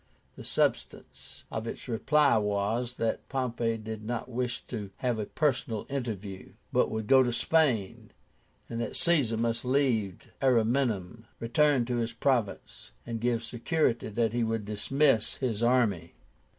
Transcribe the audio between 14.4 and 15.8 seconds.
would dismiss his